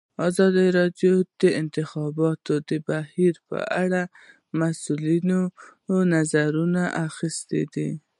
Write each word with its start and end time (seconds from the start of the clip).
ازادي 0.29 0.67
راډیو 0.77 1.13
د 1.23 1.25
د 1.41 1.43
انتخاباتو 1.61 2.53
بهیر 2.87 3.33
په 3.47 3.57
اړه 3.83 4.01
د 4.09 4.13
مسؤلینو 4.59 5.39
نظرونه 6.13 6.81
اخیستي. 7.07 7.89